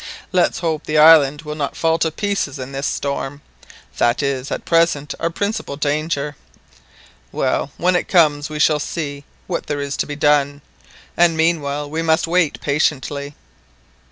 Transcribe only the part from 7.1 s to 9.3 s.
Well, when it comes we shall see